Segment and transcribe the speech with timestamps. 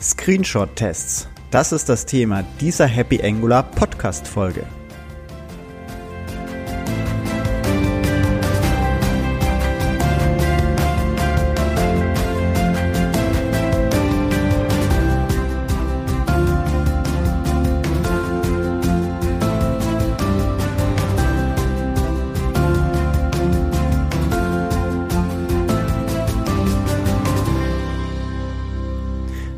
[0.00, 1.28] Screenshot-Tests.
[1.50, 4.79] Das ist das Thema dieser Happy Angular Podcast-Folge.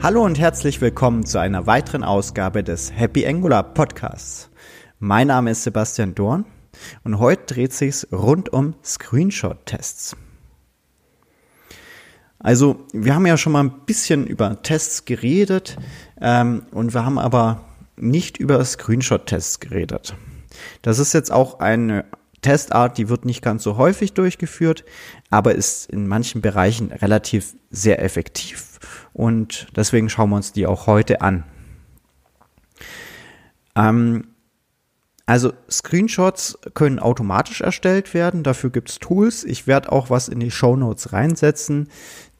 [0.02, 4.50] Hallo und herzlich willkommen zu einer weiteren Ausgabe des Happy Angular Podcasts.
[4.98, 6.44] Mein Name ist Sebastian Dorn
[7.04, 10.16] und heute dreht sich's rund um Screenshot-Tests.
[12.40, 15.76] Also, wir haben ja schon mal ein bisschen über Tests geredet
[16.20, 17.60] ähm, und wir haben aber
[17.94, 20.16] nicht über Screenshot-Tests geredet.
[20.82, 22.06] Das ist jetzt auch eine
[22.42, 24.84] Testart, die wird nicht ganz so häufig durchgeführt,
[25.30, 28.72] aber ist in manchen Bereichen relativ sehr effektiv
[29.12, 31.44] und deswegen schauen wir uns die auch heute an.
[33.74, 34.28] Ähm,
[35.24, 39.44] also Screenshots können automatisch erstellt werden, dafür gibt es Tools.
[39.44, 41.88] Ich werde auch was in die Show Notes reinsetzen.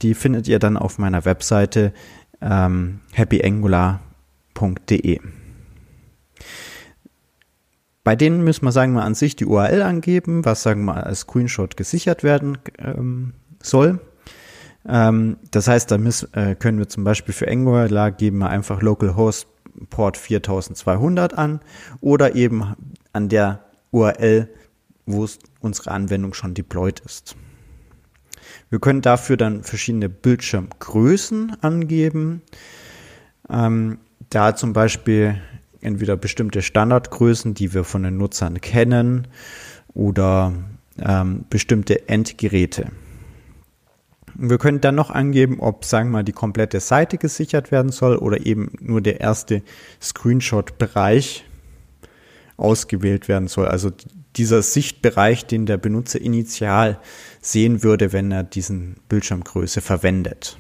[0.03, 1.93] Die findet ihr dann auf meiner Webseite
[2.41, 5.21] ähm, happyangular.de.
[8.05, 11.21] Bei denen müssen wir, sagen wir, an sich die URL angeben, was, sagen wir, als
[11.21, 14.01] Screenshot gesichert werden ähm, soll.
[14.89, 18.83] Ähm, das heißt, da müssen, äh, können wir zum Beispiel für Angular geben wir einfach
[18.83, 19.47] localhost
[19.89, 21.61] Port 4200 an
[22.01, 22.75] oder eben
[23.13, 24.49] an der URL,
[25.07, 25.27] wo
[25.61, 27.37] unsere Anwendung schon deployed ist.
[28.69, 32.43] Wir können dafür dann verschiedene Bildschirmgrößen angeben.
[33.49, 33.99] Ähm,
[34.31, 35.41] da zum Beispiel
[35.83, 39.29] entweder bestimmte Standardgrößen, die wir von den Nutzern kennen,
[39.95, 40.53] oder
[40.99, 42.91] ähm, bestimmte Endgeräte.
[44.35, 48.17] Wir können dann noch angeben, ob, sagen wir mal, die komplette Seite gesichert werden soll
[48.17, 49.63] oder eben nur der erste
[50.01, 51.45] Screenshot-Bereich
[52.57, 53.69] ausgewählt werden soll.
[53.69, 53.91] Also
[54.37, 56.99] dieser Sichtbereich, den der Benutzer initial
[57.43, 60.59] sehen würde, wenn er diesen Bildschirmgröße verwendet.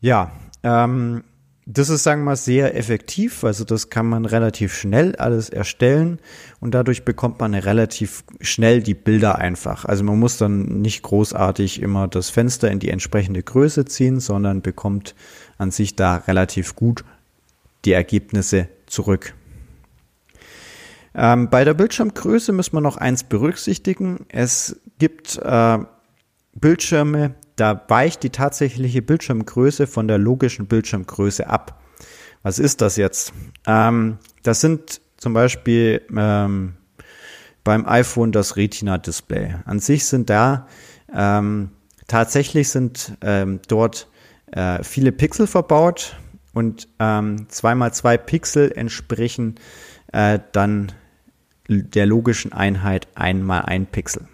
[0.00, 0.32] Ja,
[0.62, 1.24] ähm,
[1.68, 3.42] das ist, sagen wir mal, sehr effektiv.
[3.42, 6.20] Also das kann man relativ schnell alles erstellen
[6.60, 9.84] und dadurch bekommt man relativ schnell die Bilder einfach.
[9.84, 14.62] Also man muss dann nicht großartig immer das Fenster in die entsprechende Größe ziehen, sondern
[14.62, 15.16] bekommt
[15.58, 17.04] an sich da relativ gut
[17.84, 19.34] die Ergebnisse zurück.
[21.16, 24.26] Ähm, bei der Bildschirmgröße muss man noch eins berücksichtigen.
[24.28, 25.78] Es gibt äh,
[26.54, 31.82] Bildschirme, da weicht die tatsächliche Bildschirmgröße von der logischen Bildschirmgröße ab.
[32.42, 33.32] Was ist das jetzt?
[33.66, 36.74] Ähm, das sind zum Beispiel ähm,
[37.64, 39.56] beim iPhone das Retina-Display.
[39.64, 40.68] An sich sind da
[41.12, 41.70] ähm,
[42.06, 44.08] tatsächlich sind ähm, dort
[44.52, 46.16] äh, viele Pixel verbaut
[46.52, 49.56] und ähm, zweimal zwei Pixel entsprechen
[50.12, 50.92] äh, dann
[51.68, 54.28] der logischen Einheit einmal ein Pixel.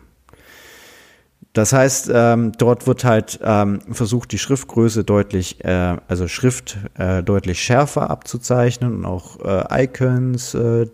[1.53, 7.23] Das heißt, ähm, dort wird halt ähm, versucht, die Schriftgröße deutlich, äh, also Schrift äh,
[7.23, 10.87] deutlich schärfer abzuzeichnen und auch äh, Icons äh,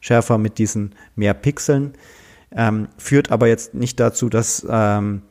[0.00, 1.94] schärfer mit diesen mehr Pixeln.
[2.52, 5.22] Ähm, führt aber jetzt nicht dazu, dass ähm,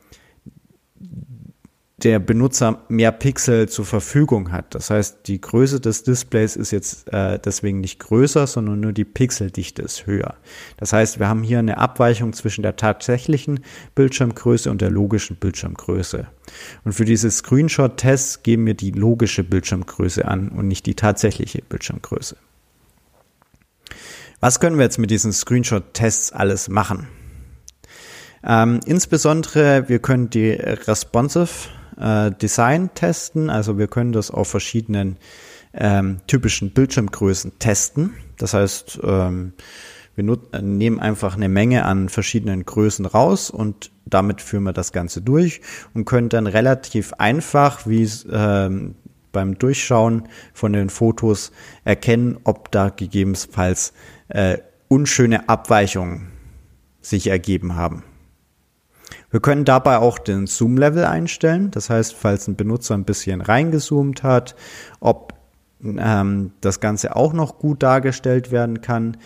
[2.04, 4.74] der Benutzer mehr Pixel zur Verfügung hat.
[4.74, 9.04] Das heißt, die Größe des Displays ist jetzt äh, deswegen nicht größer, sondern nur die
[9.04, 10.34] Pixeldichte ist höher.
[10.76, 13.60] Das heißt, wir haben hier eine Abweichung zwischen der tatsächlichen
[13.94, 16.26] Bildschirmgröße und der logischen Bildschirmgröße.
[16.84, 22.36] Und für diese Screenshot-Tests geben wir die logische Bildschirmgröße an und nicht die tatsächliche Bildschirmgröße.
[24.40, 27.08] Was können wir jetzt mit diesen Screenshot-Tests alles machen?
[28.42, 31.68] Ähm, insbesondere, wir können die responsive
[32.00, 33.50] äh, Design testen.
[33.50, 35.16] Also wir können das auf verschiedenen
[35.74, 38.14] ähm, typischen Bildschirmgrößen testen.
[38.38, 39.52] Das heißt, ähm,
[40.16, 44.92] wir äh, nehmen einfach eine Menge an verschiedenen Größen raus und damit führen wir das
[44.92, 45.60] Ganze durch
[45.94, 48.96] und können dann relativ einfach, wie es ähm,
[49.32, 51.52] beim Durchschauen von den Fotos
[51.84, 53.92] erkennen, ob da gegebenenfalls
[54.28, 54.58] äh,
[54.88, 56.32] unschöne Abweichungen
[57.00, 58.02] sich ergeben haben.
[59.30, 61.70] Wir können dabei auch den Zoom-Level einstellen.
[61.70, 64.56] Das heißt, falls ein Benutzer ein bisschen reingezoomt hat,
[64.98, 65.34] ob
[65.82, 69.16] ähm, das Ganze auch noch gut dargestellt werden kann.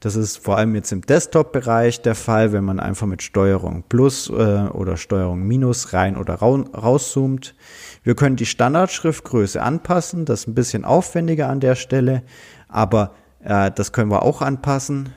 [0.00, 4.28] Das ist vor allem jetzt im Desktop-Bereich der Fall, wenn man einfach mit Steuerung Plus
[4.28, 7.54] äh, oder Steuerung Minus rein oder rauszoomt.
[8.02, 10.24] Wir können die Standardschriftgröße anpassen.
[10.24, 12.22] Das ist ein bisschen aufwendiger an der Stelle,
[12.68, 15.08] aber äh, das können wir auch anpassen.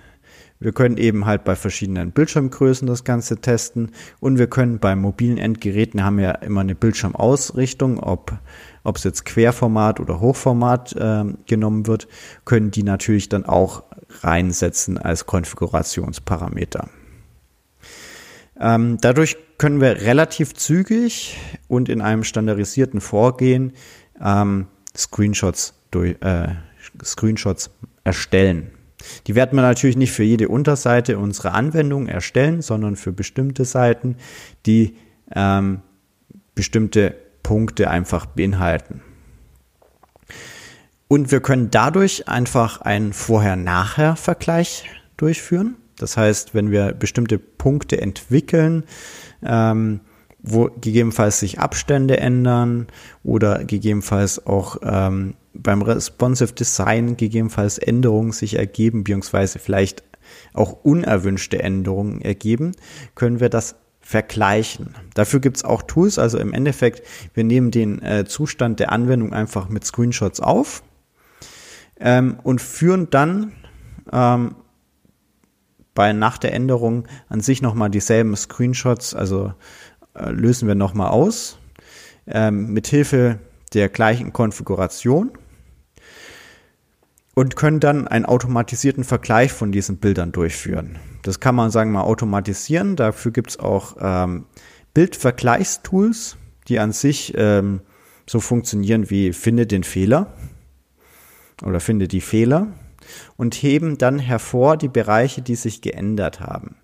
[0.60, 5.38] Wir können eben halt bei verschiedenen Bildschirmgrößen das Ganze testen und wir können bei mobilen
[5.38, 8.40] Endgeräten haben ja immer eine Bildschirmausrichtung, ob
[8.88, 12.08] ob es jetzt Querformat oder Hochformat äh, genommen wird,
[12.46, 13.84] können die natürlich dann auch
[14.22, 16.88] reinsetzen als Konfigurationsparameter.
[18.58, 21.38] Ähm, dadurch können wir relativ zügig
[21.68, 23.74] und in einem standardisierten Vorgehen
[24.24, 26.56] ähm, Screenshots, durch, äh,
[27.04, 27.70] Screenshots
[28.06, 28.72] erstellen.
[29.28, 34.16] Die werden wir natürlich nicht für jede Unterseite unserer Anwendung erstellen, sondern für bestimmte Seiten,
[34.66, 34.96] die
[35.36, 35.82] ähm,
[36.56, 39.02] bestimmte Punkte einfach beinhalten.
[41.08, 44.86] Und wir können dadurch einfach einen Vorher-Nachher-Vergleich
[45.16, 45.76] durchführen.
[45.98, 48.84] Das heißt, wenn wir bestimmte Punkte entwickeln,
[49.44, 50.02] ähm,
[50.40, 52.88] wo gegebenenfalls sich Abstände ändern
[53.24, 60.04] oder gegebenenfalls auch ähm, beim Responsive Design gegebenenfalls Änderungen sich ergeben, beziehungsweise vielleicht
[60.54, 62.74] auch unerwünschte Änderungen ergeben,
[63.16, 64.96] können wir das vergleichen.
[65.16, 69.68] Dafür gibt's auch Tools, also im Endeffekt, wir nehmen den äh, Zustand der Anwendung einfach
[69.68, 70.82] mit Screenshots auf
[72.00, 73.52] ähm, und führen dann
[74.12, 74.56] ähm,
[75.94, 79.54] bei nach der Änderung an sich nochmal dieselben Screenshots, also
[80.14, 81.58] äh, lösen wir nochmal aus,
[82.28, 83.40] ähm, mit Hilfe
[83.74, 85.32] der gleichen Konfiguration
[87.38, 90.98] und können dann einen automatisierten Vergleich von diesen Bildern durchführen.
[91.22, 92.96] Das kann man sagen mal automatisieren.
[92.96, 94.46] Dafür gibt es auch ähm,
[94.96, 96.38] Bildvergleichstools,
[96.68, 97.82] die an sich ähm,
[98.26, 100.34] so funktionieren wie finde den Fehler
[101.62, 102.70] oder finde die Fehler
[103.36, 106.76] und heben dann hervor die Bereiche, die sich geändert haben.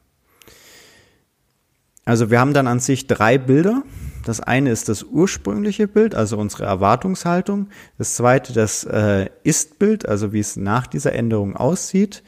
[2.06, 3.84] Also wir haben dann an sich drei Bilder.
[4.26, 7.68] Das eine ist das ursprüngliche Bild, also unsere Erwartungshaltung.
[7.98, 12.24] Das zweite das äh, Ist-Bild, also wie es nach dieser Änderung aussieht.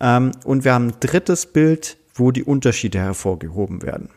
[0.00, 4.10] Ähm, und wir haben ein drittes Bild, wo die Unterschiede hervorgehoben werden.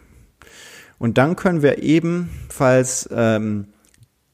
[1.00, 3.68] Und dann können wir ebenfalls ähm,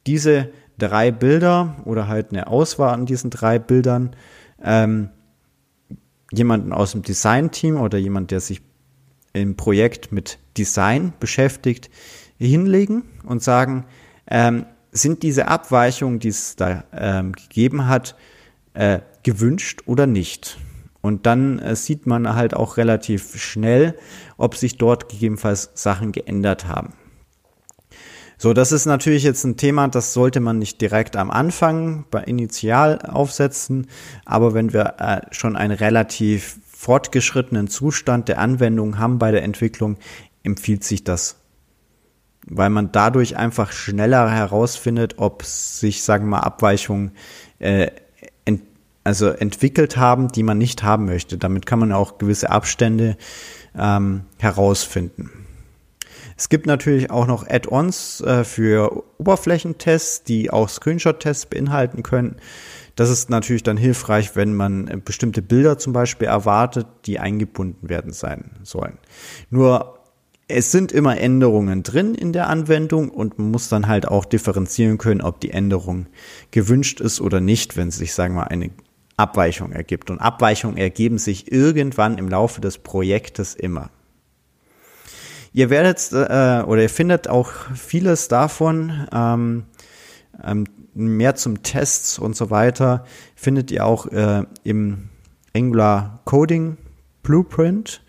[0.07, 4.15] diese drei Bilder oder halt eine Auswahl an diesen drei Bildern
[4.62, 5.10] ähm,
[6.31, 8.62] jemanden aus dem Design-Team oder jemand, der sich
[9.33, 11.89] im Projekt mit Design beschäftigt,
[12.38, 13.85] hinlegen und sagen,
[14.27, 18.15] ähm, sind diese Abweichungen, die es da ähm, gegeben hat,
[18.74, 20.57] äh, gewünscht oder nicht?
[21.01, 23.97] Und dann äh, sieht man halt auch relativ schnell,
[24.38, 26.94] ob sich dort gegebenenfalls Sachen geändert haben.
[28.38, 32.24] So, das ist natürlich jetzt ein Thema, das sollte man nicht direkt am Anfang bei
[32.24, 33.88] Initial aufsetzen,
[34.25, 39.97] aber wenn wir äh, schon einen relativ fortgeschrittenen Zustand der Anwendung haben bei der Entwicklung,
[40.44, 41.38] empfiehlt sich das,
[42.45, 47.12] weil man dadurch einfach schneller herausfindet, ob sich, sagen wir mal, Abweichungen
[47.59, 47.91] äh,
[48.44, 48.63] ent
[49.06, 51.38] also entwickelt haben, die man nicht haben möchte.
[51.38, 53.18] Damit kann man auch gewisse Abstände
[53.77, 55.42] ähm, herausfinden.
[56.38, 62.38] Es gibt natürlich auch noch Add-ons äh, für Oberflächentests, die auch Screenshot-Tests beinhalten können.
[62.95, 67.89] Das ist natürlich dann hilfreich, wenn man äh, bestimmte Bilder zum Beispiel erwartet, die eingebunden
[67.89, 68.97] werden sein sollen.
[69.50, 70.00] Nur
[70.47, 74.97] es sind immer Änderungen drin in der Anwendung und man muss dann halt auch differenzieren
[74.97, 76.07] können, ob die Änderung
[76.51, 78.69] gewünscht ist oder nicht, wenn sich, sagen wir, eine
[79.15, 80.09] Abweichung ergibt.
[80.09, 83.89] Und Abweichungen ergeben sich irgendwann im Laufe des Projektes immer.
[85.53, 89.65] Ihr werdet äh, oder ihr findet auch vieles davon, ähm,
[90.44, 90.65] ähm,
[90.95, 93.05] mehr zum Tests und so weiter,
[93.36, 95.10] findet ihr auch äh, im
[95.55, 96.77] Angular Coding
[97.22, 98.01] Blueprint,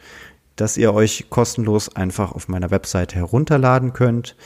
[0.56, 4.36] das ihr euch kostenlos einfach auf meiner Website herunterladen könnt.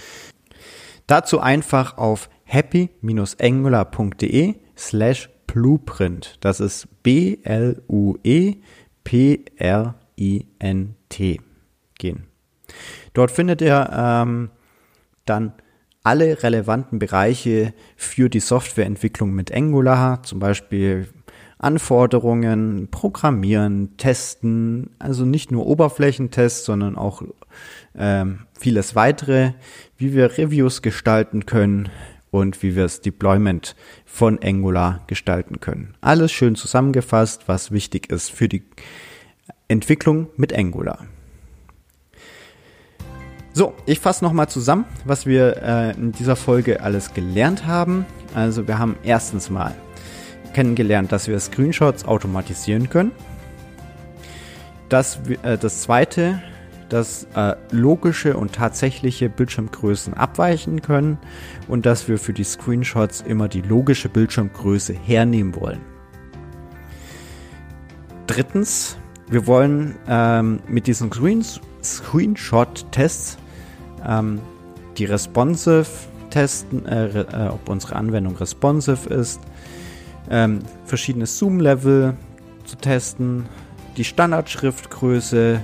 [1.07, 6.39] Dazu einfach auf happy-angular.de slash blueprint.
[6.41, 7.81] Das ist B-L-U-E-P-R-I-N-T
[11.99, 12.29] gehen.
[13.15, 14.51] Dort findet ihr ähm,
[15.25, 15.53] dann
[16.03, 21.09] alle relevanten Bereiche für die Softwareentwicklung mit Angular, zum Beispiel
[21.59, 27.23] Anforderungen, Programmieren, Testen, also nicht nur Oberflächentests, sondern auch
[27.97, 29.53] ähm, vieles weitere,
[29.97, 31.91] wie wir Reviews gestalten können
[32.31, 35.95] und wie wir das Deployment von Angular gestalten können.
[36.01, 38.63] Alles schön zusammengefasst, was wichtig ist für die
[39.67, 41.07] Entwicklung mit Angular.
[43.59, 48.07] So, ich fasse nochmal zusammen, was wir äh, in dieser Folge alles gelernt haben.
[48.33, 49.75] Also wir haben erstens mal
[50.55, 53.11] kennengelernt, dass wir Screenshots automatisieren können.
[54.89, 56.41] Das, äh, das zweite,
[56.89, 61.19] dass äh, logische und tatsächliche Bildschirmgrößen abweichen können
[61.67, 65.81] und dass wir für die Screenshots immer die logische Bildschirmgröße hernehmen wollen.
[68.29, 68.97] Drittens,
[69.29, 73.37] wir wollen ähm, mit diesen Screens, Screenshot-Tests
[74.09, 74.41] ähm,
[74.97, 75.87] die responsive
[76.31, 79.41] testen, äh, äh, ob unsere Anwendung responsive ist,
[80.31, 82.15] ähm, verschiedene Zoom-Level
[82.65, 83.47] zu testen,
[83.97, 85.61] die Standardschriftgröße,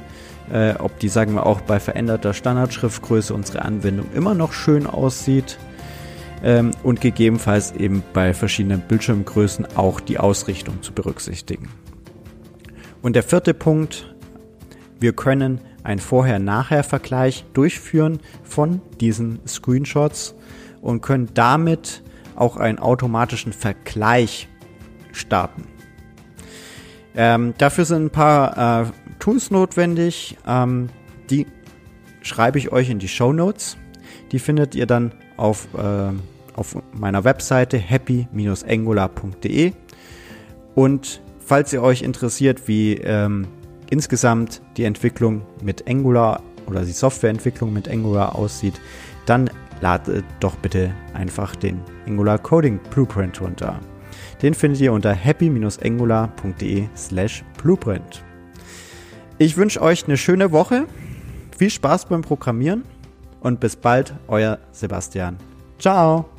[0.53, 5.59] äh, ob die, sagen wir auch bei veränderter Standardschriftgröße unsere Anwendung immer noch schön aussieht
[6.43, 11.69] ähm, und gegebenenfalls eben bei verschiedenen Bildschirmgrößen auch die Ausrichtung zu berücksichtigen.
[13.03, 14.15] Und der vierte Punkt,
[14.99, 20.35] wir können einen Vorher-Nachher-Vergleich durchführen von diesen Screenshots
[20.81, 22.03] und können damit
[22.35, 24.49] auch einen automatischen Vergleich
[25.13, 25.65] starten.
[27.15, 28.87] Ähm, dafür sind ein paar äh,
[29.21, 30.37] Tools notwendig.
[30.47, 30.89] Ähm,
[31.31, 31.47] die
[32.23, 33.77] schreibe ich euch in die Show Notes.
[34.33, 36.11] Die findet ihr dann auf, äh,
[36.57, 39.73] auf meiner Webseite happy-angular.de.
[40.75, 43.47] Und falls ihr euch interessiert, wie ähm,
[43.91, 48.81] insgesamt die Entwicklung mit Angular oder die Softwareentwicklung mit Angular aussieht,
[49.27, 49.51] dann
[49.81, 53.79] ladet doch bitte einfach den Angular Coding Blueprint runter.
[54.43, 58.23] Den findet ihr unter happy-angular.de slash blueprint.
[59.39, 60.87] Ich wünsche euch eine schöne Woche,
[61.57, 62.85] viel Spaß beim Programmieren
[63.41, 65.37] und bis bald, euer Sebastian.
[65.79, 66.34] Ciao!